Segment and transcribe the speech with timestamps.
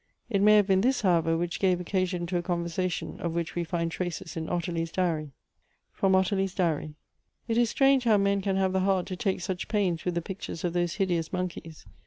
[0.31, 3.63] It may have been this, however, which gave occasion to a conversation of which we
[3.63, 5.29] find traces in Ottilie's diary.
[5.91, 6.95] FROM ottilie's DIAET.
[7.47, 10.21] "It is strange how men can have the heart to take such pains with the
[10.23, 11.85] pictures of those hideous monkeys.